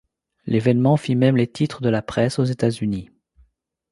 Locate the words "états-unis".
2.43-3.11